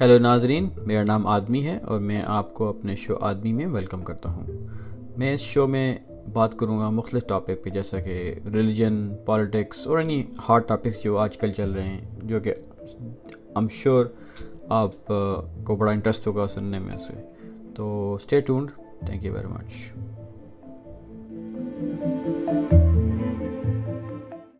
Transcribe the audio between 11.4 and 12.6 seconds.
چل رہے ہیں، جو کہ